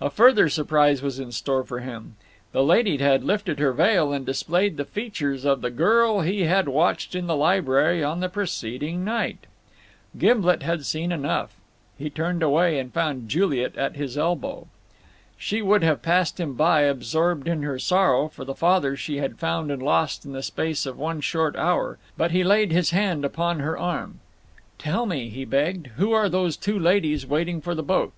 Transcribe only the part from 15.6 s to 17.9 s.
would have passed him by, absorbed in her